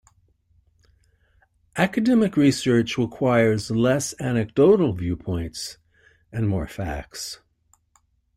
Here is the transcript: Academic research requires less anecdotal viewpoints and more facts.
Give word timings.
Academic 1.75 2.35
research 2.35 2.97
requires 2.97 3.69
less 3.69 4.13
anecdotal 4.19 4.93
viewpoints 4.93 5.77
and 6.31 6.49
more 6.49 6.65
facts. 6.65 7.39